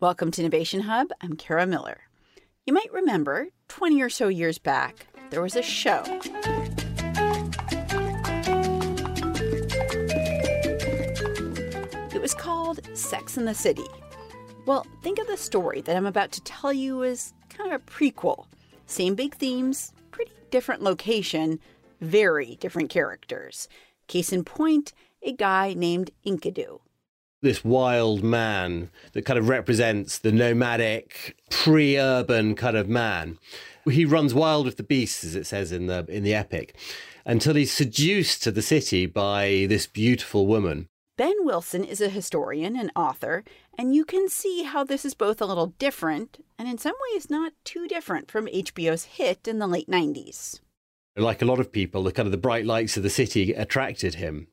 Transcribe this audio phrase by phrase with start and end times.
[0.00, 1.08] Welcome to Innovation Hub.
[1.20, 2.02] I'm Kara Miller.
[2.64, 6.04] You might remember 20 or so years back, there was a show.
[12.14, 13.88] It was called Sex and the City.
[14.66, 17.84] Well, think of the story that I'm about to tell you as kind of a
[17.84, 18.46] prequel.
[18.86, 21.58] Same big themes, pretty different location,
[22.00, 23.68] very different characters.
[24.06, 24.92] Case in point,
[25.24, 26.78] a guy named Enkidu
[27.40, 33.38] this wild man that kind of represents the nomadic, pre-urban kind of man.
[33.88, 36.76] He runs wild with the beasts, as it says in the in the epic,
[37.24, 40.88] until he's seduced to the city by this beautiful woman.
[41.16, 43.42] Ben Wilson is a historian and author,
[43.76, 47.28] and you can see how this is both a little different and in some ways
[47.28, 50.60] not too different from HBO's hit in the late 90s.
[51.16, 54.14] Like a lot of people, the kind of the bright lights of the city attracted
[54.14, 54.46] him.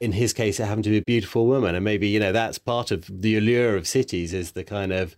[0.00, 2.58] In his case, it happened to be a beautiful woman, and maybe you know that's
[2.58, 5.16] part of the allure of cities is the kind of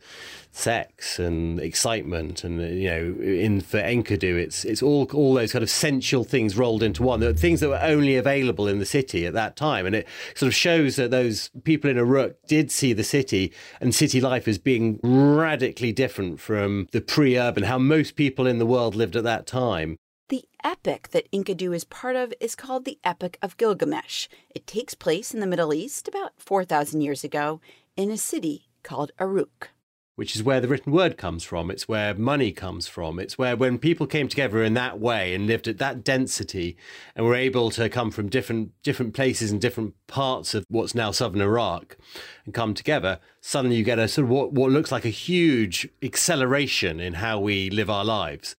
[0.52, 5.52] sex and excitement, and uh, you know, in for Enkidu, it's it's all all those
[5.52, 7.20] kind of sensual things rolled into one.
[7.20, 10.48] The things that were only available in the city at that time, and it sort
[10.48, 14.58] of shows that those people in Uruk did see the city and city life as
[14.58, 19.46] being radically different from the pre-urban, how most people in the world lived at that
[19.46, 19.98] time.
[20.28, 24.26] The epic that Enkidu is part of is called the Epic of Gilgamesh.
[24.52, 27.60] It takes place in the Middle East about 4,000 years ago
[27.96, 29.70] in a city called Uruk.
[30.16, 31.70] Which is where the written word comes from.
[31.70, 33.20] It's where money comes from.
[33.20, 36.76] It's where when people came together in that way and lived at that density
[37.14, 41.12] and were able to come from different different places and different parts of what's now
[41.12, 41.96] southern Iraq
[42.44, 45.88] and come together, suddenly you get a sort of what, what looks like a huge
[46.02, 48.56] acceleration in how we live our lives.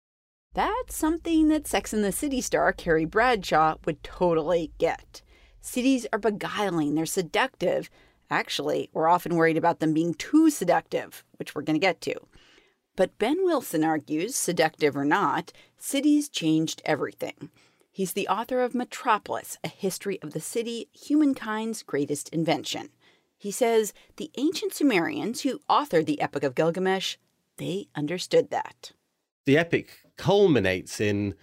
[0.57, 5.21] That's something that Sex and the City star Carrie Bradshaw would totally get.
[5.61, 7.91] Cities are beguiling, they're seductive.
[8.31, 12.15] Actually, we're often worried about them being too seductive, which we're going to get to.
[12.97, 17.51] But Ben Wilson argues, seductive or not, cities changed everything.
[17.93, 22.89] He's the author of Metropolis, a history of the city, humankind's greatest invention.
[23.37, 27.19] He says the ancient Sumerians who authored the Epic of Gilgamesh,
[27.59, 28.93] they understood that.
[29.45, 31.35] The epic culminates in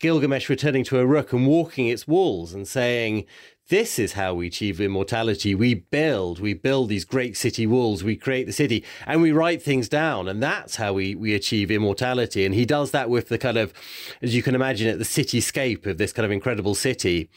[0.00, 3.26] Gilgamesh returning to Uruk and walking its walls and saying,
[3.68, 5.54] This is how we achieve immortality.
[5.54, 9.62] We build, we build these great city walls, we create the city, and we write
[9.62, 10.26] things down.
[10.26, 12.46] And that's how we, we achieve immortality.
[12.46, 13.74] And he does that with the kind of,
[14.22, 17.28] as you can imagine it, the cityscape of this kind of incredible city,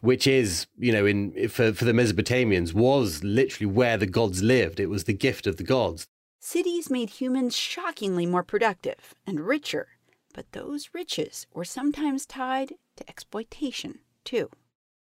[0.00, 4.78] which is, you know, in for, for the Mesopotamians, was literally where the gods lived.
[4.78, 6.06] It was the gift of the gods.
[6.38, 9.88] Cities made humans shockingly more productive and richer
[10.34, 14.50] but those riches were sometimes tied to exploitation, too.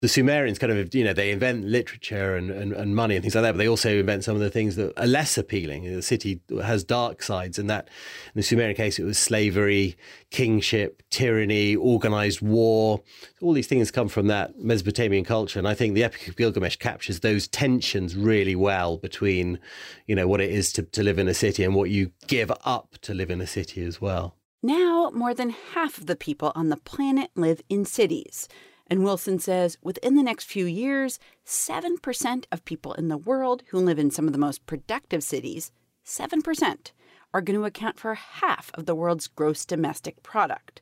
[0.02, 3.36] The Sumerians kind of, you know, they invent literature and, and, and, money and things
[3.36, 5.86] like that, but they also invent some of the things that are less appealing.
[5.86, 7.88] The city has dark sides, and that,
[8.26, 9.96] in the Sumerian case, it was slavery,
[10.30, 13.02] kingship, tyranny, organized war.
[13.42, 15.58] All these things come from that Mesopotamian culture.
[15.58, 19.58] And I think the Epic of Gilgamesh captures those tensions really well between,
[20.06, 22.52] you know, what it is to, to live in a city and what you give
[22.66, 24.36] up to live in a city as well.
[24.66, 28.48] Now, more than half of the people on the planet live in cities.
[28.88, 33.80] And Wilson says within the next few years, 7% of people in the world who
[33.80, 35.74] live in some of the most productive cities,
[36.06, 36.92] 7%,
[37.34, 40.82] are going to account for half of the world's gross domestic product.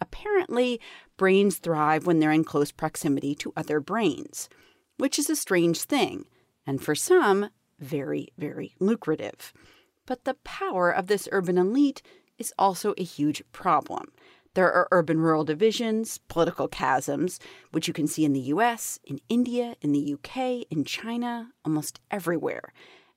[0.00, 0.80] Apparently,
[1.16, 4.48] brains thrive when they're in close proximity to other brains,
[4.98, 6.26] which is a strange thing,
[6.64, 7.50] and for some,
[7.80, 9.52] very, very lucrative.
[10.04, 12.02] But the power of this urban elite
[12.38, 14.12] is also a huge problem.
[14.54, 17.38] There are urban rural divisions, political chasms,
[17.72, 22.00] which you can see in the US, in India, in the UK, in China, almost
[22.10, 22.72] everywhere.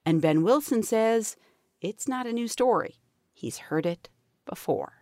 [0.05, 1.37] And Ben Wilson says
[1.81, 2.99] it's not a new story.
[3.31, 4.09] He's heard it
[4.45, 4.93] before.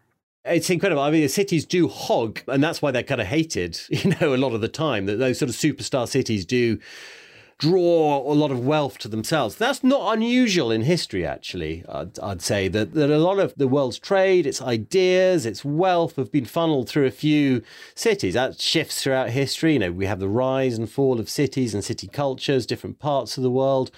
[0.46, 1.02] It's incredible.
[1.02, 4.34] I mean, the cities do hog, and that's why they're kind of hated, you know,
[4.34, 5.08] a lot of the time.
[5.08, 6.80] That those sort of superstar cities do
[7.60, 9.56] draw a lot of wealth to themselves.
[9.56, 11.84] That's not unusual in history, actually.
[11.90, 16.18] I'd, I'd, say that, that a lot of the world's trade, its ideas, its wealth
[16.18, 17.64] have been funneled through a few
[17.96, 18.36] cities.
[18.36, 19.74] That shifts throughout history.
[19.74, 23.38] You know, we have the rise and fall of cities and city cultures, different parts
[23.38, 23.90] of the world.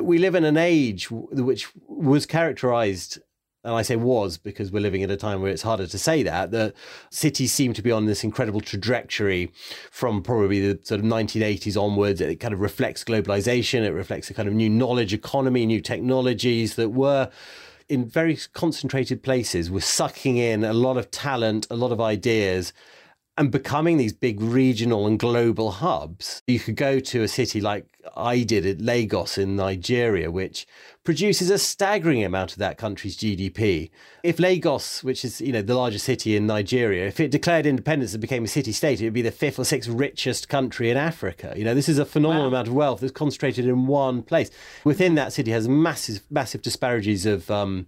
[0.00, 3.20] We live in an age which was characterized
[3.64, 6.22] and I say was because we're living at a time where it's harder to say
[6.24, 6.74] that, the
[7.10, 9.52] cities seem to be on this incredible trajectory
[9.90, 12.20] from probably the sort of 1980s onwards.
[12.20, 16.74] It kind of reflects globalization, it reflects a kind of new knowledge economy, new technologies
[16.76, 17.30] that were
[17.88, 22.72] in very concentrated places, were sucking in a lot of talent, a lot of ideas
[23.36, 26.42] and becoming these big regional and global hubs.
[26.46, 30.66] You could go to a city like I did at Lagos in Nigeria, which
[31.04, 33.90] produces a staggering amount of that country's GDP.
[34.22, 38.12] If Lagos, which is you know the largest city in Nigeria, if it declared independence
[38.12, 40.96] and became a city state, it would be the fifth or sixth richest country in
[40.96, 41.54] Africa.
[41.56, 42.48] You know, this is a phenomenal wow.
[42.48, 44.50] amount of wealth that's concentrated in one place.
[44.84, 47.86] Within that city has massive, massive disparities of um,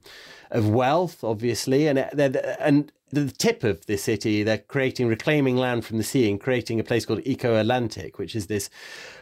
[0.50, 5.99] of wealth, obviously, and and the tip of this city, they're creating, reclaiming land from
[5.99, 8.69] the sea and creating a place called Eko Atlantic, which is this,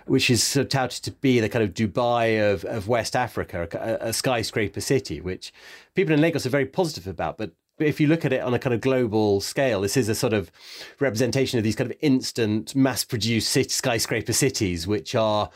[0.07, 3.69] which is sort of touted to be the kind of Dubai of, of West Africa,
[3.73, 5.53] a, a skyscraper city, which
[5.95, 7.39] people in Lagos are very positive about.
[7.39, 10.15] But if you look at it on a kind of global scale, this is a
[10.15, 10.53] sort of
[11.01, 15.51] representation of these kind of instant, mass-produced skyscraper cities, which are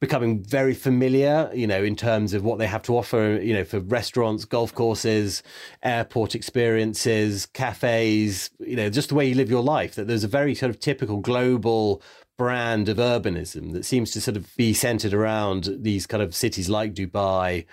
[0.00, 3.64] becoming very familiar, you know, in terms of what they have to offer, you know,
[3.64, 5.42] for restaurants, golf courses,
[5.82, 9.94] airport experiences, cafes, you know, just the way you live your life.
[9.94, 12.02] That there's a very sort of typical global
[12.36, 16.68] brand of urbanism that seems to sort of be centered around these kind of cities
[16.68, 17.66] like Dubai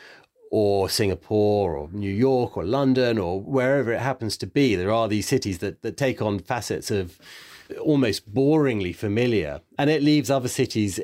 [0.51, 4.75] or Singapore or New York or London or wherever it happens to be.
[4.75, 7.19] There are these cities that, that take on facets of
[7.81, 10.99] almost boringly familiar, and it leaves other cities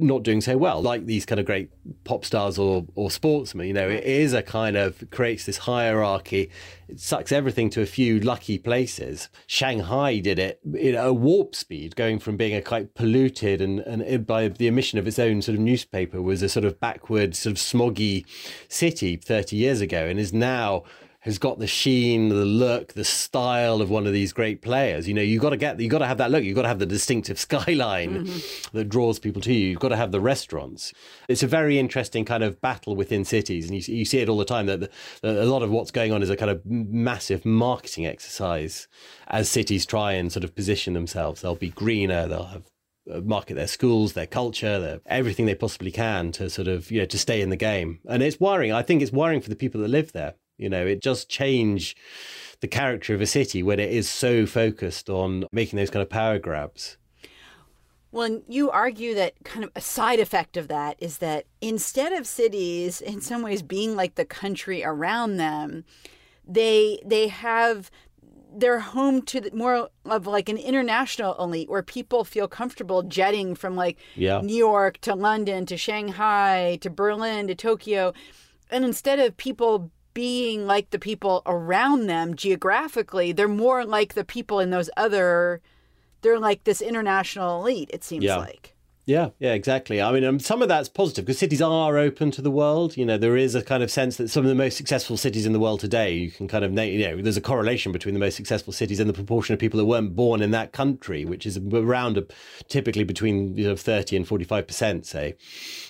[0.00, 1.70] not doing so well, like these kind of great
[2.04, 3.66] pop stars or or sportsmen.
[3.66, 6.50] You know, it is a kind of creates this hierarchy.
[6.88, 9.28] It sucks everything to a few lucky places.
[9.46, 14.26] Shanghai did it at a warp speed, going from being a quite polluted and and
[14.26, 17.52] by the emission of its own sort of newspaper was a sort of backward, sort
[17.52, 18.24] of smoggy
[18.68, 20.84] city 30 years ago, and is now
[21.20, 25.08] has got the sheen, the look, the style of one of these great players.
[25.08, 26.44] You know, you got to get, you got to have that look.
[26.44, 28.76] You've got to have the distinctive skyline mm-hmm.
[28.76, 29.70] that draws people to you.
[29.70, 30.92] You've got to have the restaurants.
[31.28, 34.38] It's a very interesting kind of battle within cities, and you, you see it all
[34.38, 34.66] the time.
[34.66, 34.90] That,
[35.22, 38.86] that a lot of what's going on is a kind of massive marketing exercise
[39.26, 41.40] as cities try and sort of position themselves.
[41.40, 42.28] They'll be greener.
[42.28, 42.62] They'll have
[43.12, 47.00] uh, market their schools, their culture, their, everything they possibly can to sort of you
[47.00, 47.98] know to stay in the game.
[48.08, 48.72] And it's worrying.
[48.72, 50.34] I think it's worrying for the people that live there.
[50.58, 51.96] You know, it does change
[52.60, 56.10] the character of a city when it is so focused on making those kind of
[56.10, 56.96] power grabs.
[58.10, 62.12] Well, and you argue that kind of a side effect of that is that instead
[62.12, 65.84] of cities in some ways being like the country around them,
[66.46, 67.90] they they have
[68.56, 73.54] they're home to the, more of like an international elite where people feel comfortable jetting
[73.54, 74.40] from like yeah.
[74.40, 78.14] New York to London to Shanghai to Berlin to Tokyo.
[78.70, 84.24] And instead of people being like the people around them geographically, they're more like the
[84.24, 85.60] people in those other,
[86.22, 88.34] they're like this international elite, it seems yeah.
[88.34, 88.74] like.
[89.08, 90.02] Yeah, yeah, exactly.
[90.02, 92.98] I mean, um, some of that's positive because cities are open to the world.
[92.98, 95.46] You know, there is a kind of sense that some of the most successful cities
[95.46, 98.20] in the world today, you can kind of, you know, there's a correlation between the
[98.20, 101.46] most successful cities and the proportion of people that weren't born in that country, which
[101.46, 102.26] is around a,
[102.68, 105.36] typically between you know, 30 and 45%, say.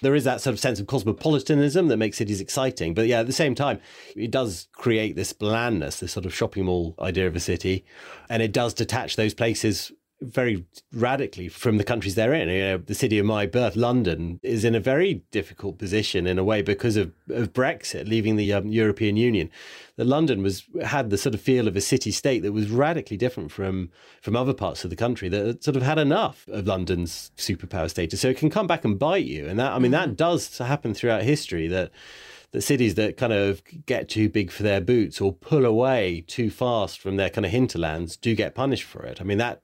[0.00, 2.94] There is that sort of sense of cosmopolitanism that makes cities exciting.
[2.94, 3.80] But yeah, at the same time,
[4.14, 7.84] it does create this blandness, this sort of shopping mall idea of a city.
[8.28, 12.48] And it does detach those places very radically from the countries they're in.
[12.48, 16.38] You know, the city of my birth, London, is in a very difficult position in
[16.38, 19.50] a way because of, of Brexit, leaving the um, European Union.
[19.96, 23.16] That London was had the sort of feel of a city state that was radically
[23.16, 27.30] different from from other parts of the country that sort of had enough of London's
[27.36, 28.20] superpower status.
[28.20, 30.10] So it can come back and bite you, and that I mean mm-hmm.
[30.10, 31.68] that does happen throughout history.
[31.68, 31.90] That
[32.50, 36.50] the cities that kind of get too big for their boots or pull away too
[36.50, 39.20] fast from their kind of hinterlands do get punished for it.
[39.20, 39.62] I mean that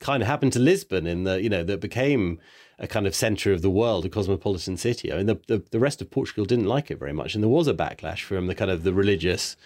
[0.00, 2.38] kind of happened to Lisbon in the you know that became
[2.78, 5.12] a kind of center of the world, a cosmopolitan city.
[5.12, 7.48] I mean, the, the, the rest of Portugal didn't like it very much, and there
[7.48, 9.56] was a backlash from the kind of the religious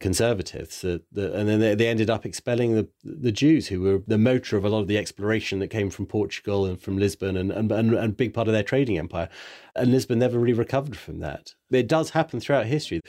[0.00, 4.56] conservatives, and then they, they ended up expelling the the Jews, who were the motor
[4.56, 7.70] of a lot of the exploration that came from Portugal and from Lisbon, and and
[7.70, 9.28] and, and big part of their trading empire.
[9.76, 11.54] And Lisbon never really recovered from that.
[11.70, 13.00] It does happen throughout history.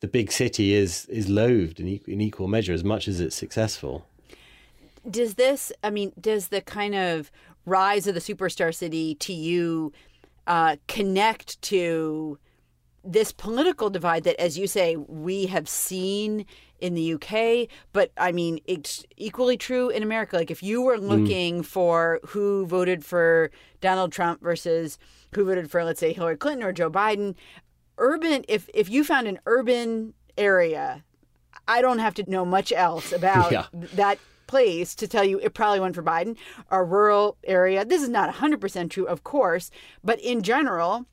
[0.00, 4.07] The big city is is loathed in equal measure as much as it's successful
[5.10, 7.30] does this i mean does the kind of
[7.66, 9.92] rise of the superstar city to you
[10.46, 12.38] uh, connect to
[13.04, 16.44] this political divide that as you say we have seen
[16.80, 20.98] in the UK but I mean it's equally true in America like if you were
[20.98, 21.08] mm.
[21.08, 21.64] looking mm.
[21.64, 23.50] for who voted for
[23.80, 24.98] Donald Trump versus
[25.34, 27.34] who voted for let's say Hillary Clinton or Joe Biden
[27.98, 31.04] urban if if you found an urban area
[31.66, 33.66] I don't have to know much else about yeah.
[33.72, 36.36] that place to tell you it probably went for Biden.
[36.70, 39.70] A rural area, this is not 100% true, of course,
[40.02, 41.06] but in general,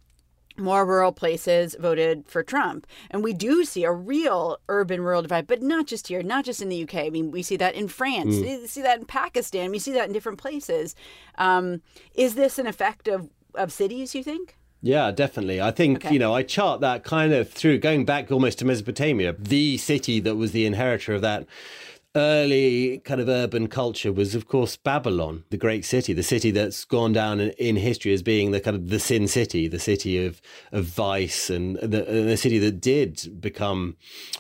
[0.58, 2.88] more rural places voted for Trump.
[3.12, 6.62] And we do see a real urban rural divide, but not just here, not just
[6.62, 6.96] in the UK.
[6.96, 8.62] I mean, we see that in France, mm.
[8.62, 10.96] we see that in Pakistan, we see that in different places.
[11.38, 11.82] Um,
[12.14, 14.58] is this an effect of of cities, you think?
[14.82, 15.62] Yeah, definitely.
[15.62, 16.14] I think, Okay.
[16.14, 19.34] you know, I chart that kind of through going back almost to Mesopotamia.
[19.40, 21.48] The city that was the inheritor of that
[22.16, 26.86] early kind of urban culture was, of course, Babylon, the great city, the city that's
[26.86, 30.42] gone down in, history as being the kind of the sin city, the city of,
[30.72, 33.98] of vice, and the, and the city that did become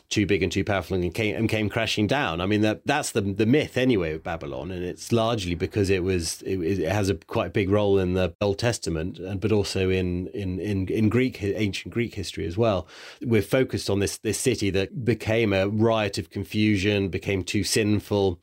[0.10, 2.39] too big and too powerful and came, and came crashing down.
[2.39, 6.03] I mean, that that's the the myth anyway of Babylon, and it's largely because it
[6.03, 9.89] was it, it has a quite big role in the Old Testament, and but also
[9.89, 12.88] in in in, in Greek ancient Greek history as well.
[13.22, 18.39] We're focused on this this city that became a riot of confusion, became too sinful,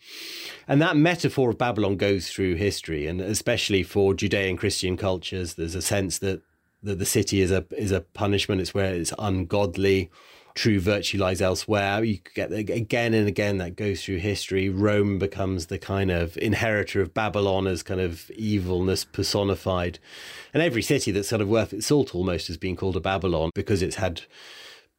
[0.69, 5.75] and that metaphor of Babylon goes through history, and especially for Judean Christian cultures, there's
[5.75, 6.43] a sense that
[6.83, 8.61] that the city is a is a punishment.
[8.61, 10.11] It's where it's ungodly.
[10.55, 12.05] True virtue lies elsewhere.
[12.05, 14.69] You get again and again that goes through history.
[14.69, 19.99] Rome becomes the kind of inheritor of Babylon as kind of evilness personified,
[20.53, 23.51] and every city that's sort of worth its salt almost has been called a Babylon
[23.55, 24.23] because it's had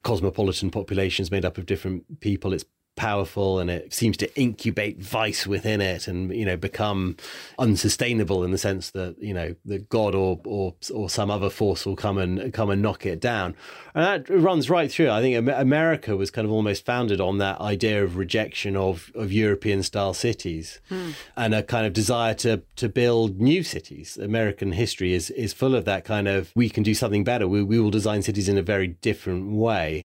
[0.04, 2.54] cosmopolitan populations made up of different people.
[2.54, 7.16] It's powerful and it seems to incubate vice within it and you know become
[7.58, 11.86] unsustainable in the sense that you know that god or or or some other force
[11.86, 13.56] will come and come and knock it down.
[13.96, 15.10] And that runs right through.
[15.10, 19.32] I think america was kind of almost founded on that idea of rejection of of
[19.32, 21.12] european style cities hmm.
[21.36, 24.18] and a kind of desire to to build new cities.
[24.18, 27.48] American history is is full of that kind of we can do something better.
[27.48, 30.04] We, we will design cities in a very different way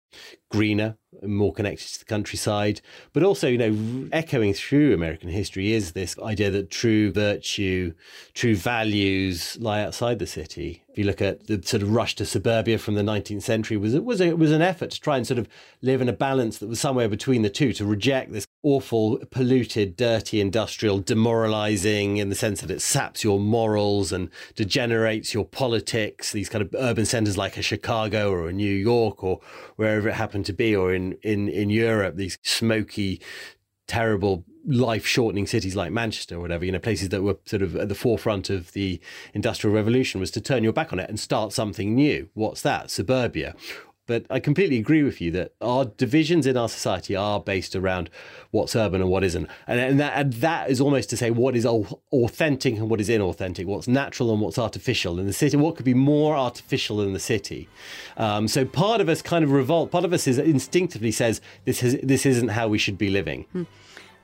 [0.51, 2.81] greener and more connected to the countryside.
[3.13, 7.93] But also you know echoing through american history is this idea that true virtue
[8.35, 10.83] true values lie outside the city.
[10.89, 13.95] If you look at the sort of rush to suburbia from the 19th century was
[13.95, 15.49] it was it was an effort to try and sort of
[15.83, 19.97] live in a balance that was somewhere between the two to reject this awful polluted
[19.97, 26.33] dirty industrial demoralizing in the sense that it saps your morals and degenerates your politics
[26.33, 29.41] these kind of urban centers like a chicago or a new york or
[29.77, 33.21] wherever it happened to be or in in in europe these smoky
[33.87, 37.75] terrible life shortening cities like Manchester or whatever, you know, places that were sort of
[37.75, 39.01] at the forefront of the
[39.33, 42.29] industrial revolution was to turn your back on it and start something new.
[42.35, 42.91] What's that?
[42.91, 43.55] Suburbia.
[44.09, 48.09] But I completely agree with you that our divisions in our society are based around
[48.53, 49.47] what's urban and what isn't.
[49.67, 53.11] And, and, that, and that is almost to say what is authentic and what is
[53.11, 55.21] inauthentic, what's natural and what's artificial.
[55.21, 57.69] In the city, what could be more artificial than the city?
[58.17, 61.83] Um, so part of us kind of revolt, part of us is instinctively says this,
[61.83, 63.45] is, this isn't how we should be living.
[63.53, 63.65] Hmm.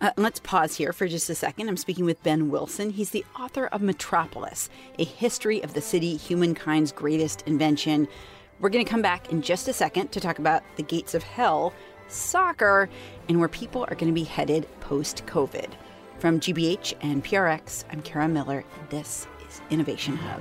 [0.00, 1.68] Uh, let's pause here for just a second.
[1.68, 2.90] I'm speaking with Ben Wilson.
[2.90, 8.08] He's the author of Metropolis, a history of the city, humankind's greatest invention.
[8.60, 11.22] We're going to come back in just a second to talk about the gates of
[11.22, 11.74] hell,
[12.06, 12.88] soccer,
[13.28, 15.70] and where people are going to be headed post COVID.
[16.18, 20.40] From GBH and PRX, I'm Kara Miller, this is Innovation Hub.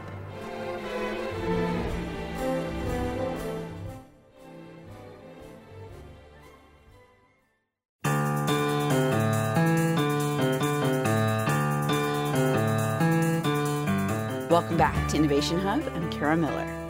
[14.51, 15.81] Welcome back to Innovation Hub.
[15.95, 16.82] I'm Kara Miller.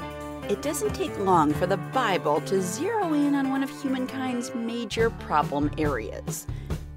[0.49, 5.09] It doesn't take long for the Bible to zero in on one of humankind's major
[5.09, 6.47] problem areas.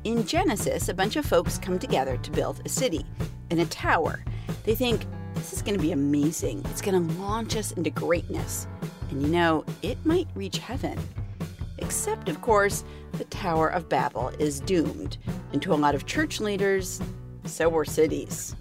[0.02, 3.06] In Genesis, a bunch of folks come together to build a city
[3.50, 4.24] and a tower.
[4.64, 6.64] They think, this is going to be amazing.
[6.70, 8.66] It's going to launch us into greatness.
[9.10, 10.98] And you know, it might reach heaven.
[11.78, 15.18] Except, of course, the Tower of Babel is doomed.
[15.52, 17.00] And to a lot of church leaders,
[17.44, 18.56] so were cities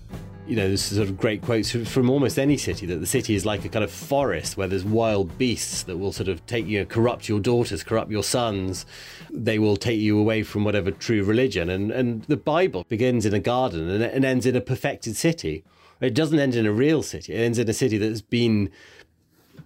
[0.47, 3.45] you know, there's sort of great quotes from almost any city that the city is
[3.45, 6.85] like a kind of forest where there's wild beasts that will sort of take you,
[6.85, 8.85] corrupt your daughters, corrupt your sons.
[9.31, 11.69] They will take you away from whatever true religion.
[11.69, 15.63] And, and the Bible begins in a garden and, and ends in a perfected city.
[15.99, 18.69] It doesn't end in a real city, it ends in a city that's been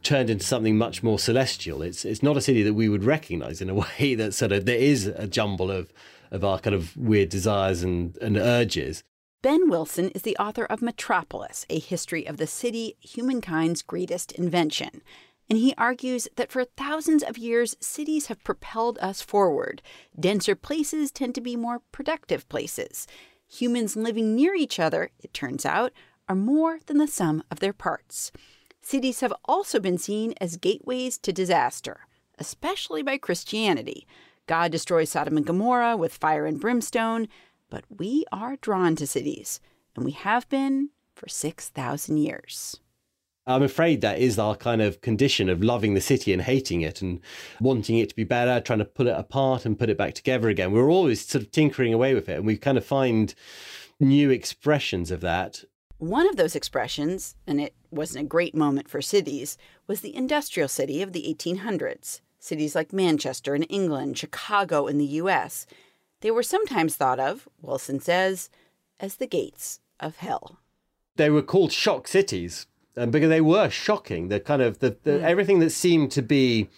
[0.02, 1.82] turned into something much more celestial.
[1.82, 4.66] It's it's not a city that we would recognize in a way that sort of
[4.66, 5.92] there is a jumble of
[6.32, 9.04] of our kind of weird desires and, and urges.
[9.42, 15.02] Ben Wilson is the author of Metropolis, a history of the city, humankind's greatest invention.
[15.50, 19.82] And he argues that for thousands of years, cities have propelled us forward.
[20.20, 23.08] Denser places tend to be more productive places.
[23.48, 25.94] Humans living near each other, it turns out,
[26.28, 28.34] are more than the sum of their parts.
[28.82, 32.02] Cities have also been seen as gateways to disaster,
[32.38, 34.06] especially by Christianity.
[34.48, 37.30] God destroys Sodom and Gomorrah with fire and brimstone
[37.70, 39.60] but we are drawn to cities,
[39.96, 42.80] and we have been for 6,000 years.
[43.48, 47.02] I'm afraid that is our kind of condition of loving the city and hating it
[47.02, 47.20] and
[47.60, 50.50] wanting it to be better, trying to pull it apart and put it back together
[50.50, 50.72] again.
[50.72, 53.34] We're always sort of tinkering away with it, and we kind of find
[54.00, 55.64] new expressions of that.
[55.98, 59.58] One of those expressions, and it wasn't a great moment for cities,
[59.88, 62.22] was the industrial city of the 1800s.
[62.40, 65.66] Cities like Manchester in England, Chicago in the US.
[66.22, 68.50] They were sometimes thought of, Wilson says,
[69.00, 70.60] as the gates of hell.
[71.16, 74.30] They were called shock cities um, because they were shocking.
[74.30, 75.22] The kind of the, the mm.
[75.22, 76.70] everything that seemed to be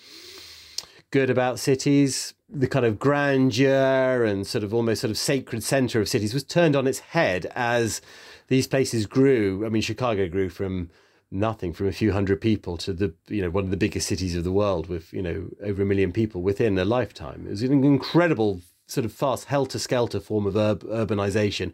[1.09, 5.99] good about cities, the kind of grandeur and sort of almost sort of sacred center
[5.99, 8.01] of cities was turned on its head as
[8.47, 9.65] these places grew.
[9.65, 10.89] I mean, Chicago grew from
[11.31, 14.35] nothing from a few hundred people to the you know one of the biggest cities
[14.35, 17.45] of the world with you know over a million people within a lifetime.
[17.47, 21.71] It was an incredible sort of fast helter skelter form of ur- urbanization,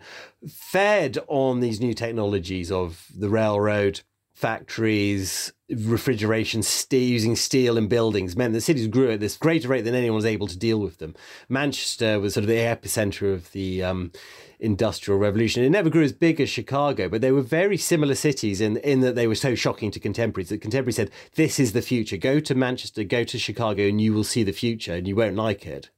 [0.48, 4.02] fed on these new technologies of the railroad,
[4.36, 9.82] factories, refrigeration, steel, using steel in buildings meant that cities grew at this greater rate
[9.82, 11.16] than anyone was able to deal with them.
[11.50, 14.12] Manchester was sort of the epicenter of the um,
[14.60, 15.64] industrial revolution.
[15.64, 19.02] It never grew as big as Chicago, but they were very similar cities in, in
[19.02, 22.18] that they were so shocking to contemporaries that contemporaries said, This is the future.
[22.18, 25.36] Go to Manchester, go to Chicago, and you will see the future, and you won't
[25.36, 25.90] like it.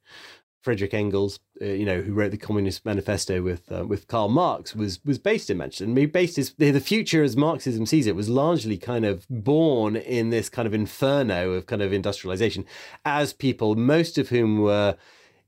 [0.62, 4.76] Frederick Engels, uh, you know, who wrote the Communist Manifesto with uh, with Karl Marx,
[4.76, 5.86] was was based in Manchester.
[5.86, 9.96] And he based his the future as Marxism sees it was largely kind of born
[9.96, 12.66] in this kind of inferno of kind of industrialization,
[13.06, 14.98] as people, most of whom were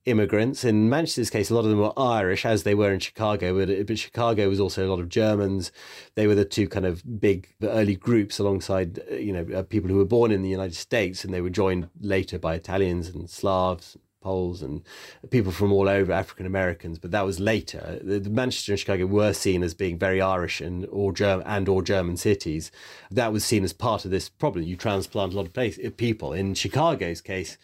[0.05, 0.63] immigrants.
[0.63, 3.57] In Manchester's case, a lot of them were Irish, as they were in Chicago.
[3.57, 5.71] But, but Chicago was also a lot of Germans.
[6.15, 9.89] They were the two kind of big early groups alongside, uh, you know, uh, people
[9.89, 13.29] who were born in the United States, and they were joined later by Italians and
[13.29, 14.83] Slavs, Poles and
[15.29, 17.99] people from all over, African Americans, but that was later.
[18.03, 21.67] The, the Manchester and Chicago were seen as being very Irish and or German and
[21.67, 22.71] or German cities.
[23.09, 24.63] That was seen as part of this problem.
[24.65, 26.33] You transplant a lot of place, uh, people.
[26.33, 27.57] In Chicago's case,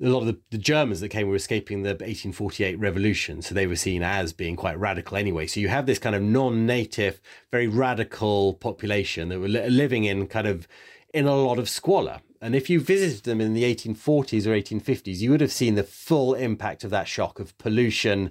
[0.00, 3.66] a lot of the, the, Germans that came were escaping the 1848 revolution, so they
[3.66, 5.46] were seen as being quite radical anyway.
[5.46, 7.20] So you have this kind of non-native,
[7.50, 10.68] very radical population that were li- living in kind of
[11.12, 12.20] in a lot of squalor.
[12.40, 15.82] And if you visited them in the 1840s or 1850s, you would have seen the
[15.82, 18.30] full impact of that shock of pollution,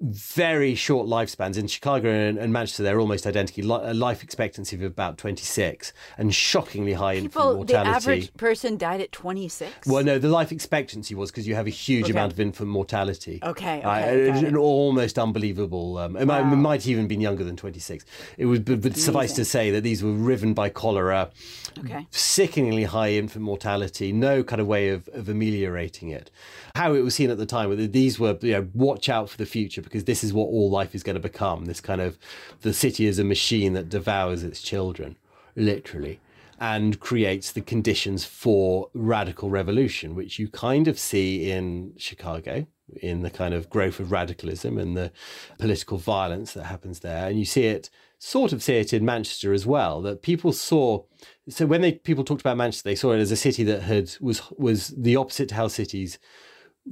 [0.00, 1.58] very short lifespans.
[1.58, 3.76] In Chicago and, and Manchester, they're almost identical.
[3.76, 7.90] A life expectancy of about 26 and shockingly high People, infant mortality.
[7.90, 9.86] The average person died at 26?
[9.86, 12.12] Well, no, the life expectancy was because you have a huge okay.
[12.12, 13.40] amount of infant mortality.
[13.42, 14.30] Okay, okay.
[14.30, 15.98] Uh, an almost unbelievable.
[15.98, 16.42] Um, it, wow.
[16.42, 18.04] might, it might even been younger than 26.
[18.38, 21.30] It was, but, but suffice to say that these were riven by cholera,
[21.78, 22.06] okay.
[22.10, 26.30] sickeningly high infant mortality, no kind of way of, of ameliorating it.
[26.74, 29.46] How it was seen at the time, these were, you know, watch out for the
[29.46, 32.16] future because this is what all life is going to become this kind of
[32.62, 35.16] the city is a machine that devours its children,
[35.56, 36.20] literally,
[36.60, 42.66] and creates the conditions for radical revolution, which you kind of see in Chicago.
[43.02, 45.12] In the kind of growth of radicalism and the
[45.58, 47.28] political violence that happens there.
[47.28, 50.00] And you see it sort of see it in Manchester as well.
[50.02, 51.04] That people saw,
[51.48, 54.10] so when they people talked about Manchester, they saw it as a city that had
[54.20, 56.18] was was the opposite to how cities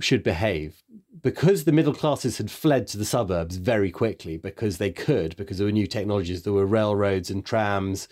[0.01, 0.83] should behave.
[1.21, 5.59] Because the middle classes had fled to the suburbs very quickly because they could because
[5.59, 8.07] there were new technologies there were railroads and trams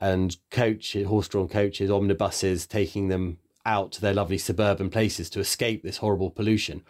[0.00, 5.82] and coach horse-drawn coaches omnibuses taking them out to their lovely suburban places to escape
[5.82, 6.82] this horrible pollution.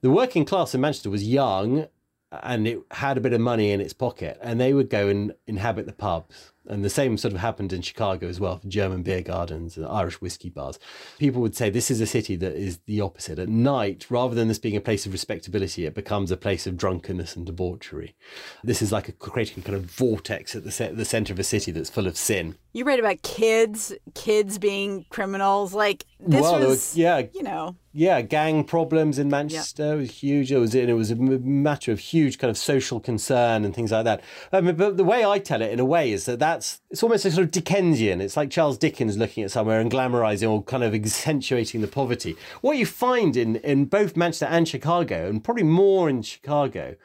[0.00, 1.86] The working class in manchester was young
[2.32, 5.34] and it had a bit of money in its pocket and they would go and
[5.46, 9.02] inhabit the pubs and the same sort of happened in Chicago as well, for German
[9.02, 10.78] beer gardens and Irish whiskey bars.
[11.18, 13.38] People would say this is a city that is the opposite.
[13.38, 16.76] At night, rather than this being a place of respectability, it becomes a place of
[16.76, 18.14] drunkenness and debauchery.
[18.62, 21.44] This is like a, creating a kind of vortex at the, the center of a
[21.44, 22.56] city that's full of sin.
[22.72, 25.74] You write about kids, kids being criminals.
[25.74, 29.98] Like this well, was, was, yeah, you know, yeah, gang problems in Manchester yep.
[29.98, 30.50] was huge.
[30.50, 34.04] It was, it was a matter of huge kind of social concern and things like
[34.04, 34.22] that.
[34.52, 37.02] I mean, but the way I tell it, in a way, is that that's it's
[37.02, 38.20] almost a sort of Dickensian.
[38.20, 42.36] It's like Charles Dickens looking at somewhere and glamorizing or kind of accentuating the poverty.
[42.62, 46.96] What you find in in both Manchester and Chicago, and probably more in Chicago,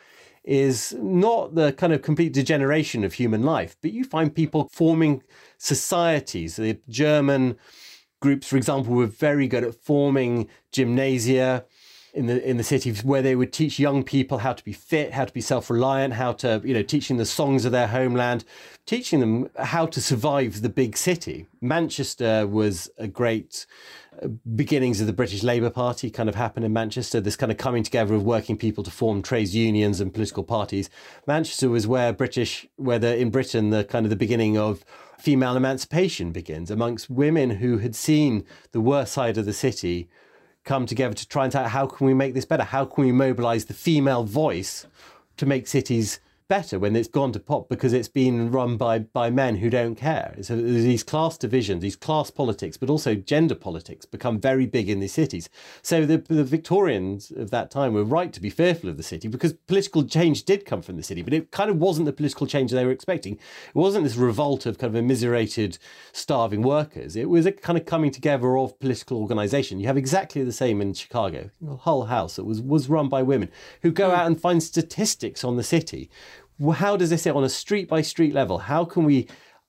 [0.44, 5.22] is not the kind of complete degeneration of human life, but you find people forming
[5.58, 6.56] societies.
[6.56, 7.58] The German
[8.20, 11.66] groups, for example, were very good at forming gymnasia
[12.14, 15.14] in the in the cities where they would teach young people how to be fit,
[15.14, 18.44] how to be self-reliant, how to you know teaching the songs of their homeland,
[18.86, 21.46] teaching them how to survive the big city.
[21.62, 23.66] Manchester was a great
[24.22, 27.22] uh, beginnings of the British Labour Party kind of happened in Manchester.
[27.22, 30.90] This kind of coming together of working people to form trades unions and political parties.
[31.28, 34.84] Manchester was where British, where the, in Britain the kind of the beginning of
[35.20, 40.10] female emancipation begins amongst women who had seen the worst side of the city
[40.64, 42.64] come together to try and say how can we make this better?
[42.64, 44.86] How can we mobilize the female voice
[45.38, 49.30] to make cities better when it's gone to pop because it's been run by by
[49.30, 50.36] men who don't care.
[50.42, 55.00] So these class divisions, these class politics, but also gender politics become very big in
[55.00, 55.48] these cities.
[55.82, 59.28] So the, the Victorians of that time were right to be fearful of the city
[59.28, 62.48] because political change did come from the city, but it kind of wasn't the political
[62.48, 63.36] change they were expecting.
[63.36, 65.78] It wasn't this revolt of kind of immiserated,
[66.12, 67.16] starving workers.
[67.16, 69.80] It was a kind of coming together of political organisation.
[69.80, 71.52] You have exactly the same in Chicago.
[71.82, 73.50] Hull House that was was run by women
[73.84, 74.16] who go hmm.
[74.16, 76.10] out and find statistics on the city
[76.74, 78.60] how does this sit on a street by street level?
[78.60, 79.28] How can we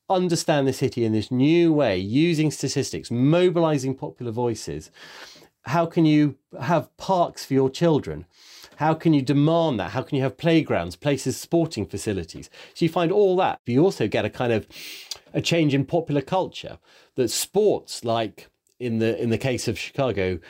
[0.09, 4.91] understand the city in this new way, using statistics, mobilizing popular voices?
[5.65, 8.27] How can you have parks for your children?
[8.77, 9.91] How can you demand that?
[9.91, 12.49] How can you have playgrounds, places, sporting facilities?
[12.75, 13.61] So you find all that.
[13.65, 14.67] But you also get a kind of
[15.33, 16.79] a change in popular culture
[17.15, 18.49] that sports, like
[18.79, 20.41] in the in the case of Chicago,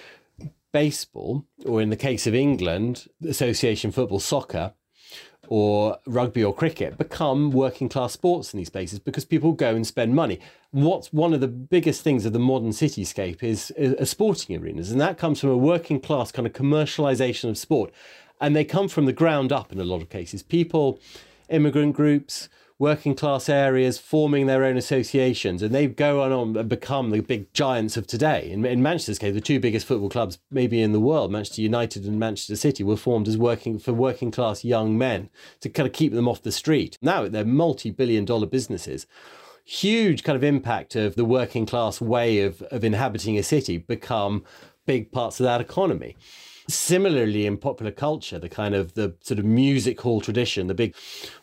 [0.73, 4.75] baseball, or in the case of England, association football, soccer,
[5.51, 9.85] or rugby or cricket become working class sports in these places because people go and
[9.85, 10.39] spend money.
[10.71, 15.01] What's one of the biggest things of the modern cityscape is, is sporting arenas, and
[15.01, 17.93] that comes from a working class kind of commercialization of sport.
[18.41, 20.45] And they come from the ground up in a lot of cases.
[20.45, 21.01] People,
[21.49, 22.49] immigrant groups,
[22.81, 27.53] working class areas forming their own associations, and they go on and become the big
[27.53, 28.51] giants of today.
[28.51, 32.07] In, in, Manchester's case, the two biggest football clubs maybe in the world, Manchester United
[32.07, 35.29] and Manchester City, were formed as working for working class young men
[35.61, 36.97] to kind of keep them off the street.
[37.03, 39.07] Now they're multi-billion dollar businesses.
[39.67, 44.43] Huge kind of impact of the working class way of, of inhabiting a city become
[44.87, 46.17] big parts of that economy.
[46.71, 50.95] Similarly, in popular culture, the kind of the sort of music hall tradition, the big,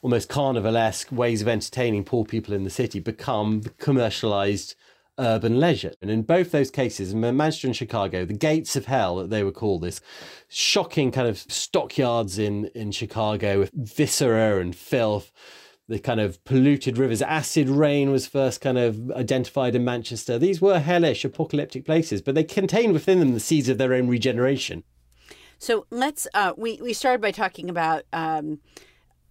[0.01, 4.75] almost carnivalesque ways of entertaining poor people in the city become commercialized
[5.19, 5.93] urban leisure.
[6.01, 9.43] And in both those cases, in Manchester and Chicago, the gates of hell that they
[9.43, 9.99] would call this,
[10.47, 15.33] shocking kind of stockyards in, in Chicago with viscera and filth,
[15.89, 17.21] the kind of polluted rivers.
[17.21, 20.37] Acid rain was first kind of identified in Manchester.
[20.39, 24.07] These were hellish, apocalyptic places, but they contained within them the seeds of their own
[24.07, 24.83] regeneration.
[25.59, 28.03] So let's uh, we we started by talking about.
[28.13, 28.59] Um,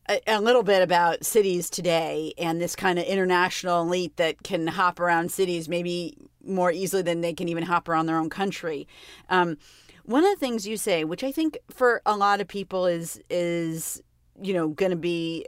[0.08, 4.66] a, a little bit about cities today and this kind of international elite that can
[4.68, 8.86] hop around cities maybe more easily than they can even hop around their own country.
[9.28, 9.58] Um,
[10.04, 13.20] one of the things you say, which I think for a lot of people is
[13.28, 14.00] is
[14.40, 15.46] you know going to be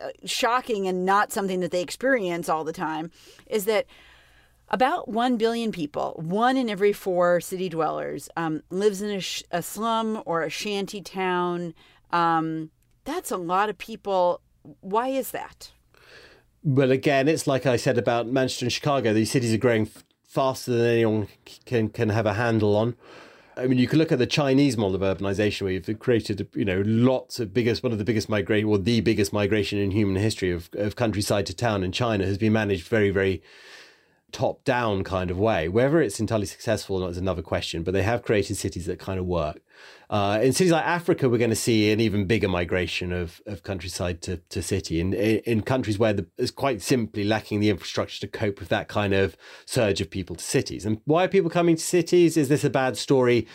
[0.00, 3.10] uh, shocking and not something that they experience all the time,
[3.46, 3.86] is that
[4.68, 9.42] about 1 billion people, one in every four city dwellers, um, lives in a, sh-
[9.50, 11.74] a, slum or a shanty town.
[12.10, 12.70] Um,
[13.04, 14.40] that's a lot of people.
[14.80, 15.72] Why is that?
[16.64, 19.12] Well, again, it's like I said about Manchester and Chicago.
[19.12, 21.28] These cities are growing f- faster than anyone
[21.66, 22.94] can can have a handle on.
[23.56, 26.64] I mean, you can look at the Chinese model of urbanization, where you've created, you
[26.64, 30.16] know, lots of biggest, one of the biggest migration, or the biggest migration in human
[30.16, 33.42] history of, of countryside to town in China has been managed very, very
[34.32, 35.68] top down kind of way.
[35.68, 38.98] Whether it's entirely successful or not is another question, but they have created cities that
[38.98, 39.60] kind of work.
[40.10, 43.62] Uh, in cities like Africa, we're going to see an even bigger migration of, of
[43.62, 45.00] countryside to, to city.
[45.00, 49.14] In, in countries where there's quite simply lacking the infrastructure to cope with that kind
[49.14, 50.84] of surge of people to cities.
[50.84, 52.36] And why are people coming to cities?
[52.36, 53.46] Is this a bad story?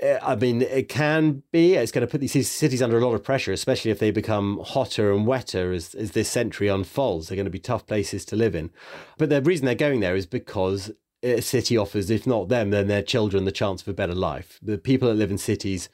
[0.00, 1.74] Eh, I mean, it can be.
[1.74, 4.60] It's going to put these cities under a lot of pressure, especially if they become
[4.64, 7.28] hotter and wetter as, as this century unfolds.
[7.28, 8.70] They're going to be tough places to live in.
[9.18, 10.90] But the reason they're going there is because
[11.22, 14.58] a city offers, if not them, then their children the chance of a better life.
[14.62, 15.88] The people that live in cities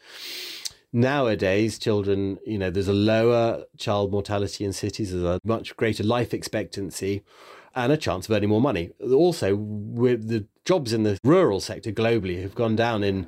[0.93, 6.05] nowadays, children, you know, there's a lower child mortality in cities, there's a much greater
[6.05, 7.23] life expectancy
[7.75, 8.91] and a chance of earning more money.
[9.01, 13.27] Also, with the jobs in the rural sector globally have gone down in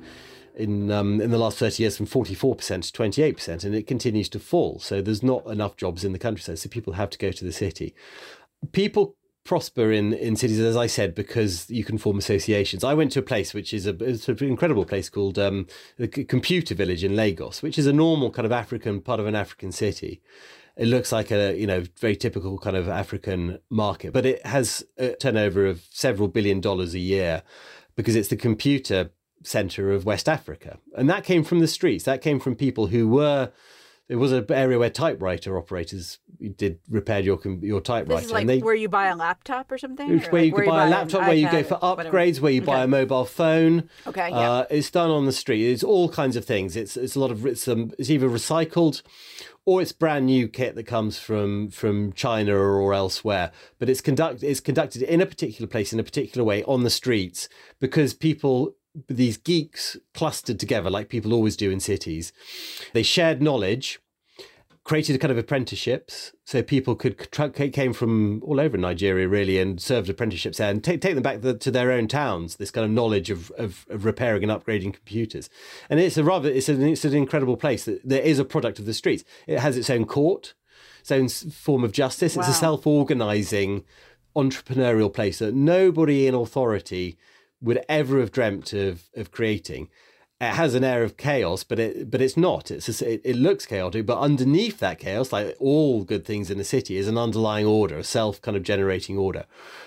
[0.57, 4.39] in um, in the last 30 years from 44% to 28%, and it continues to
[4.39, 4.79] fall.
[4.79, 7.51] So there's not enough jobs in the countryside, so people have to go to the
[7.51, 7.93] city.
[8.71, 9.15] People
[9.45, 12.83] prosper in, in cities, as I said, because you can form associations.
[12.83, 16.07] I went to a place which is a, it's an incredible place called um, the
[16.07, 19.71] Computer Village in Lagos, which is a normal kind of African part of an African
[19.71, 20.21] city.
[20.75, 24.83] It looks like a you know very typical kind of African market, but it has
[24.97, 27.43] a turnover of several billion dollars a year
[27.95, 29.11] because it's the computer
[29.47, 30.79] center of West Africa.
[30.95, 32.03] And that came from the streets.
[32.05, 33.51] That came from people who were
[34.07, 36.19] it was an area where typewriter operators
[36.57, 38.21] did repair your your typewriter.
[38.21, 40.11] This is like they, where you buy a laptop or something.
[40.11, 42.41] Or where you could buy, buy, a laptop, where you go for upgrades, whatever.
[42.41, 42.71] where you okay.
[42.71, 43.89] buy a mobile phone.
[44.05, 44.51] Okay, yeah.
[44.51, 45.71] Uh, it's done on the street.
[45.71, 46.75] It's all kinds of things.
[46.75, 49.01] It's it's a lot of it's um, it's either recycled
[49.65, 53.51] or it's brand new kit that comes from from China or elsewhere.
[53.79, 56.91] But it's conduct it's conducted in a particular place in a particular way on the
[56.91, 58.75] streets because people
[59.07, 62.31] these geeks clustered together like people always do in cities.
[62.93, 63.99] They shared knowledge
[64.85, 67.31] created a kind of apprenticeships so people could
[67.73, 71.41] came from all over Nigeria really and served apprenticeships there and take, take them back
[71.41, 74.93] to, to their own towns this kind of knowledge of, of, of, repairing and upgrading
[74.93, 75.49] computers
[75.89, 78.77] and it's a rather it's an, it's an incredible place that there is a product
[78.77, 80.53] of the streets it has its own court
[81.01, 82.41] its own form of justice wow.
[82.41, 83.83] it's a self-organizing
[84.35, 87.17] entrepreneurial place that nobody in authority
[87.61, 89.89] would ever have dreamt of of creating
[90.41, 92.69] it has an air of chaos, but it but it's not.
[92.69, 96.59] It's just, it, it looks chaotic, but underneath that chaos, like all good things in
[96.59, 99.45] a city, is an underlying order, a self kind of generating order.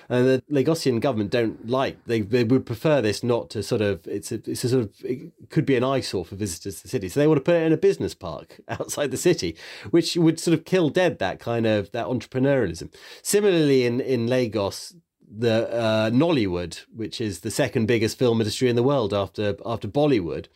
[0.09, 2.02] And the Lagosian government don't like.
[2.07, 4.07] They they would prefer this not to sort of.
[4.07, 6.88] It's a it's a sort of it could be an eyesore for visitors to the
[6.88, 7.11] city.
[7.11, 9.54] So they want to put it in a business park outside the city,
[9.90, 12.94] which would sort of kill dead that kind of that entrepreneurialism.
[13.20, 14.94] Similarly, in in Lagos,
[15.30, 19.88] the uh, Nollywood, which is the second biggest film industry in the world after after
[19.88, 20.46] Bollywood,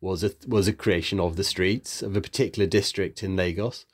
[0.00, 3.84] was a was a creation of the streets of a particular district in Lagos.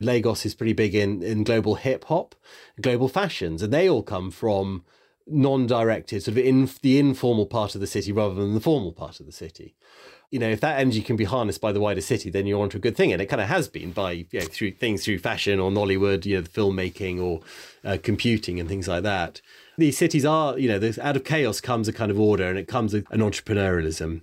[0.00, 2.34] Lagos is pretty big in in global hip hop,
[2.80, 4.84] global fashions, and they all come from
[5.26, 9.20] non-directed sort of in the informal part of the city rather than the formal part
[9.20, 9.74] of the city
[10.30, 12.76] you know, if that energy can be harnessed by the wider city, then you're onto
[12.76, 13.12] a good thing.
[13.12, 16.26] And it kind of has been by, you know, through things through fashion or Nollywood,
[16.26, 17.40] you know, the filmmaking or
[17.84, 19.40] uh, computing and things like that.
[19.78, 22.66] These cities are, you know, out of chaos comes a kind of order and it
[22.66, 24.22] comes with an entrepreneurialism.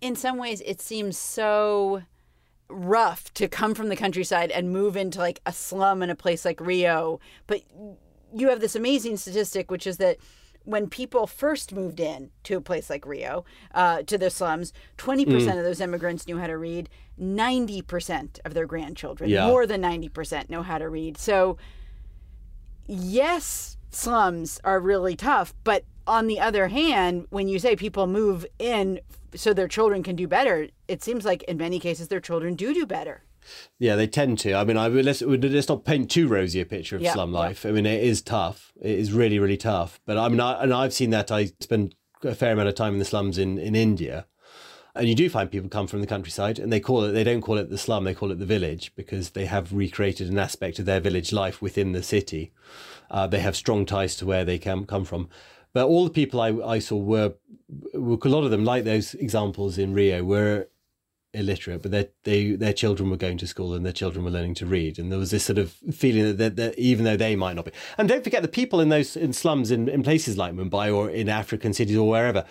[0.00, 2.02] In some ways, it seems so
[2.68, 6.44] rough to come from the countryside and move into like a slum in a place
[6.44, 7.20] like Rio.
[7.46, 7.62] But
[8.34, 10.18] you have this amazing statistic, which is that
[10.64, 13.44] when people first moved in to a place like Rio,
[13.74, 15.56] uh, to the slums, 20% mm.
[15.56, 16.90] of those immigrants knew how to read.
[17.18, 19.46] 90% of their grandchildren, yeah.
[19.46, 21.16] more than 90%, know how to read.
[21.16, 21.56] So,
[22.86, 25.54] yes, slums are really tough.
[25.64, 29.00] But on the other hand, when you say people move in
[29.34, 32.72] so their children can do better, it seems like in many cases their children do
[32.72, 33.22] do better.
[33.78, 34.54] Yeah, they tend to.
[34.54, 37.64] I mean, I let's let's not paint too rosy a picture of yeah, slum life.
[37.64, 37.70] Yeah.
[37.70, 38.72] I mean, it is tough.
[38.80, 40.00] It is really, really tough.
[40.06, 41.30] But I mean, I, and I've seen that.
[41.30, 44.26] I spend a fair amount of time in the slums in in India,
[44.94, 47.12] and you do find people come from the countryside, and they call it.
[47.12, 48.04] They don't call it the slum.
[48.04, 51.62] They call it the village because they have recreated an aspect of their village life
[51.62, 52.52] within the city.
[53.10, 55.28] Uh, they have strong ties to where they come come from.
[55.72, 57.34] But all the people I, I saw were,
[57.94, 60.68] were a lot of them, like those examples in Rio, were
[61.34, 64.54] illiterate, but their they their children were going to school and their children were learning
[64.54, 67.54] to read, and there was this sort of feeling that, that, even though they might
[67.54, 70.54] not be, and don't forget the people in those in slums in, in places like
[70.54, 72.44] Mumbai or in African cities or wherever,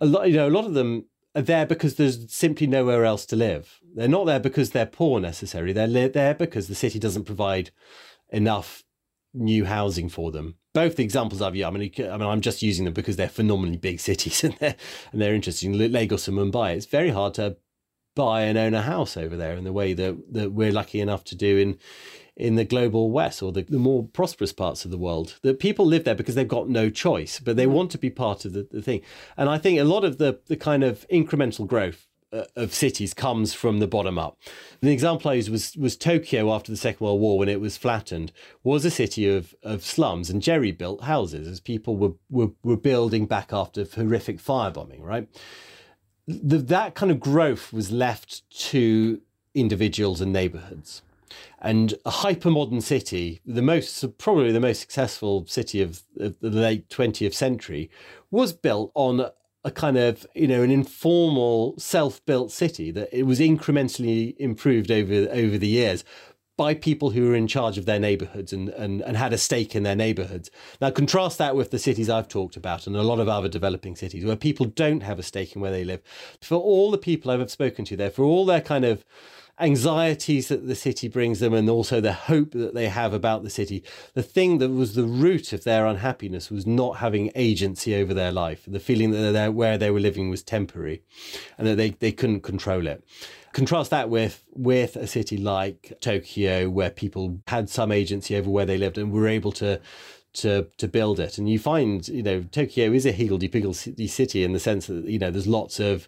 [0.00, 3.26] a lot you know a lot of them are there because there's simply nowhere else
[3.26, 3.80] to live.
[3.94, 5.72] They're not there because they're poor necessarily.
[5.72, 7.70] They're there because the city doesn't provide
[8.30, 8.82] enough
[9.36, 10.56] new housing for them.
[10.72, 13.28] Both the examples I've used, I mean, I mean, I'm just using them because they're
[13.28, 14.76] phenomenally big cities and they're
[15.12, 15.72] and they're interesting.
[15.72, 16.74] Lagos and Mumbai.
[16.74, 17.56] It's very hard to
[18.14, 21.22] buy and own a house over there in the way that, that we're lucky enough
[21.24, 21.78] to do in
[22.36, 25.86] in the global west or the, the more prosperous parts of the world that people
[25.86, 27.70] live there because they've got no choice but they mm.
[27.70, 29.00] want to be part of the, the thing
[29.38, 33.14] and i think a lot of the, the kind of incremental growth Uh, of cities
[33.14, 34.36] comes from the bottom up.
[34.80, 37.76] The example I used was was Tokyo after the Second World War when it was
[37.76, 38.32] flattened
[38.64, 42.76] was a city of, of slums and jerry built houses as people were, were were
[42.76, 45.28] building back after horrific firebombing, right?
[46.26, 49.20] the, that kind of growth was left to
[49.54, 51.02] individuals and neighborhoods.
[51.60, 56.88] And a hypermodern city, the most probably the most successful city of, of the late
[56.88, 57.90] 20th century,
[58.30, 59.30] was built on
[59.66, 65.28] a kind of you know an informal self-built city that it was incrementally improved over
[65.30, 66.04] over the years
[66.56, 69.76] by people who were in charge of their neighborhoods and, and, and had a stake
[69.76, 70.50] in their neighborhoods.
[70.80, 73.94] Now, contrast that with the cities I've talked about and a lot of other developing
[73.94, 76.00] cities where people don't have a stake in where they live.
[76.40, 79.04] For all the people I've spoken to there, for all their kind of
[79.58, 83.50] anxieties that the city brings them and also the hope that they have about the
[83.50, 83.82] city,
[84.14, 88.32] the thing that was the root of their unhappiness was not having agency over their
[88.32, 91.02] life, the feeling that where they were living was temporary
[91.56, 93.02] and that they, they couldn't control it.
[93.52, 98.66] Contrast that with with a city like Tokyo, where people had some agency over where
[98.66, 99.80] they lived and were able to
[100.34, 101.38] to to build it.
[101.38, 105.06] And you find, you know, Tokyo is a higgledy piggledy city in the sense that
[105.06, 106.06] you know there's lots of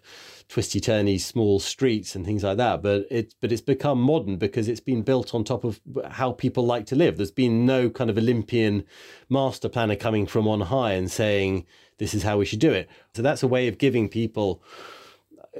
[0.49, 2.81] twisty turny small streets and things like that.
[2.81, 6.65] But it but it's become modern because it's been built on top of how people
[6.65, 7.17] like to live.
[7.17, 8.83] There's been no kind of Olympian
[9.29, 11.65] master planner coming from on high and saying
[11.99, 12.89] this is how we should do it.
[13.15, 14.61] So that's a way of giving people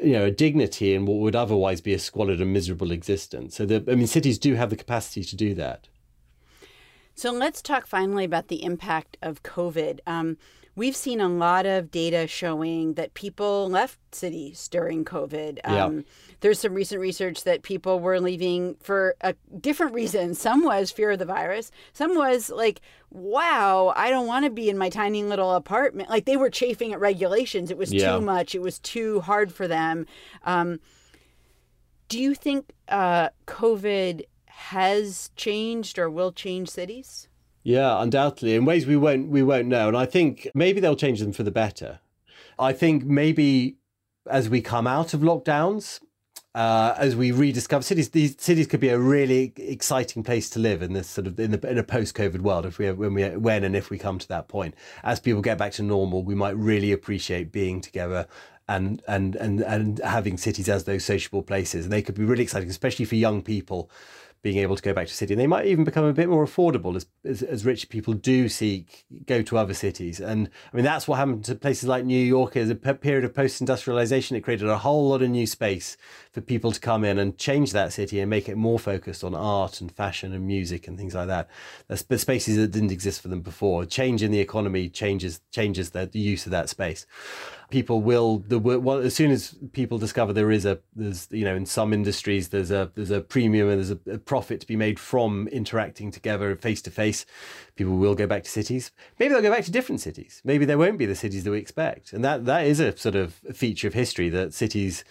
[0.01, 3.55] you know a dignity in what would otherwise be a squalid and miserable existence.
[3.55, 5.87] So the, I mean, cities do have the capacity to do that.
[7.13, 9.99] So let's talk finally about the impact of COVID.
[10.07, 10.37] Um,
[10.79, 15.59] We've seen a lot of data showing that people left cities during COVID.
[15.65, 16.05] Um,
[16.39, 20.35] There's some recent research that people were leaving for a different reason.
[20.35, 21.69] Some was fear of the virus.
[21.91, 22.79] Some was like,
[23.11, 26.09] wow, I don't want to be in my tiny little apartment.
[26.09, 27.71] Like they were chafing at regulations.
[27.71, 28.15] It was Yeah.
[28.15, 28.55] too much.
[28.55, 30.05] It was too hard for them.
[30.45, 30.79] Um,
[32.07, 37.28] do you think uh, COVID has changed or will change cities?
[37.63, 41.19] Yeah, undoubtedly, in ways we won't we won't know, and I think maybe they'll change
[41.19, 41.99] them for the better.
[42.57, 43.77] I think maybe
[44.29, 45.99] as we come out of lockdowns,
[46.55, 50.81] uh, as we rediscover cities, these cities could be a really exciting place to live
[50.81, 52.65] in this sort of in, the, in a post-COVID world.
[52.65, 55.57] If we when we when and if we come to that point, as people get
[55.57, 58.27] back to normal, we might really appreciate being together
[58.67, 62.43] and and and and having cities as those sociable places, and they could be really
[62.43, 63.89] exciting, especially for young people
[64.41, 65.33] being able to go back to city.
[65.33, 68.47] And they might even become a bit more affordable as, as, as rich people do
[68.47, 70.19] seek, go to other cities.
[70.19, 73.33] And I mean, that's what happened to places like New York as a period of
[73.33, 74.37] post industrialization.
[74.37, 75.97] It created a whole lot of new space
[76.31, 79.35] for people to come in and change that city and make it more focused on
[79.35, 81.49] art and fashion and music and things like that.
[81.87, 83.85] That's the spaces that didn't exist for them before.
[83.85, 87.05] Change in the economy changes changes the, the use of that space
[87.69, 91.55] people will the well, as soon as people discover there is a there's you know
[91.55, 94.75] in some industries there's a there's a premium and there's a, a profit to be
[94.75, 97.25] made from interacting together face to face
[97.75, 98.91] people will go back to cities.
[99.19, 100.41] Maybe they'll go back to different cities.
[100.43, 102.11] Maybe there won't be the cities that we expect.
[102.11, 105.05] And that that is a sort of feature of history that cities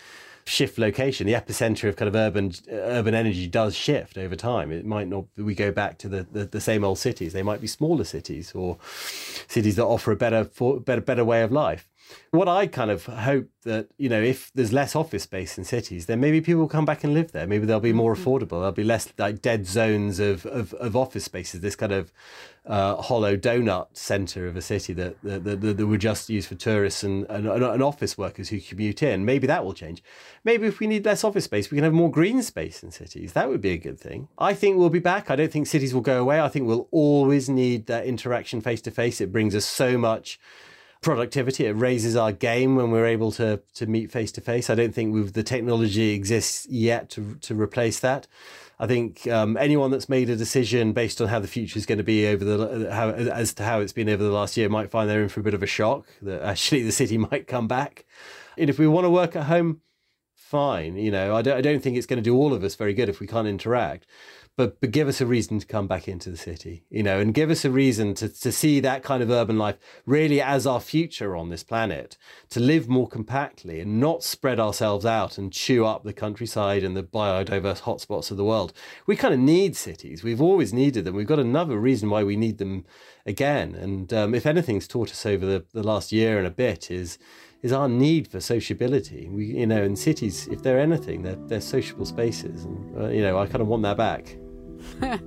[0.44, 1.26] shift location.
[1.26, 4.70] The epicenter of kind of urban urban energy does shift over time.
[4.70, 7.32] It might not we go back to the, the, the same old cities.
[7.32, 8.78] They might be smaller cities or
[9.46, 11.88] cities that offer a better for, better better way of life
[12.30, 16.06] what I kind of hope that, you know, if there's less office space in cities,
[16.06, 17.46] then maybe people will come back and live there.
[17.46, 18.60] Maybe they'll be more affordable.
[18.60, 22.12] There'll be less like dead zones of, of, of office spaces, this kind of
[22.66, 26.54] uh, hollow donut center of a city that, that, that, that were just used for
[26.54, 29.24] tourists and, and, and office workers who commute in.
[29.24, 30.02] Maybe that will change.
[30.44, 33.32] Maybe if we need less office space, we can have more green space in cities.
[33.32, 34.28] That would be a good thing.
[34.38, 35.30] I think we'll be back.
[35.30, 36.40] I don't think cities will go away.
[36.40, 39.20] I think we'll always need that interaction face to face.
[39.20, 40.38] It brings us so much
[41.00, 41.66] productivity.
[41.66, 44.70] It raises our game when we're able to to meet face to face.
[44.70, 48.26] I don't think the technology exists yet to to replace that.
[48.80, 51.98] I think um, anyone that's made a decision based on how the future is going
[51.98, 54.90] to be over the how as to how it's been over the last year might
[54.90, 57.66] find they're in for a bit of a shock that actually the city might come
[57.66, 58.04] back.
[58.56, 59.80] And if we want to work at home,
[60.34, 60.96] fine.
[60.96, 62.94] You know, I don't, I don't think it's going to do all of us very
[62.94, 64.06] good if we can't interact
[64.58, 67.32] but but give us a reason to come back into the city, you know, and
[67.32, 70.80] give us a reason to, to see that kind of urban life really as our
[70.80, 72.18] future on this planet,
[72.50, 76.96] to live more compactly and not spread ourselves out and chew up the countryside and
[76.96, 78.72] the biodiverse hotspots of the world.
[79.06, 80.24] We kind of need cities.
[80.24, 81.14] We've always needed them.
[81.14, 82.84] We've got another reason why we need them
[83.24, 83.76] again.
[83.76, 87.16] And um, if anything's taught us over the, the last year and a bit is
[87.62, 89.28] is our need for sociability.
[89.28, 93.20] We, you know, in cities, if they're anything, they're, they're sociable spaces, and uh, you
[93.20, 94.36] know, I kind of want that back.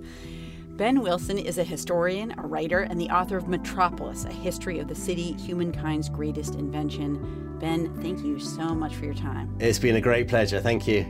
[0.82, 4.88] Ben Wilson is a historian, a writer, and the author of Metropolis, a history of
[4.88, 7.58] the city, humankind's greatest invention.
[7.60, 9.56] Ben, thank you so much for your time.
[9.60, 10.60] It's been a great pleasure.
[10.60, 11.06] Thank you.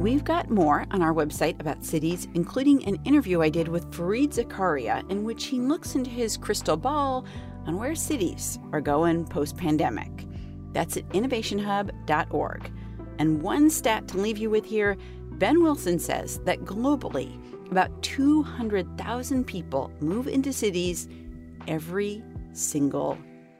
[0.00, 4.34] We've got more on our website about cities, including an interview I did with Fareed
[4.34, 7.24] Zakaria, in which he looks into his crystal ball
[7.66, 10.26] on where cities are going post pandemic.
[10.72, 12.72] That's at innovationhub.org.
[13.18, 14.96] And one stat to leave you with here
[15.32, 21.08] Ben Wilson says that globally, about 200,000 people move into cities
[21.66, 22.22] every
[22.52, 23.18] single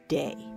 [0.08, 0.53] day.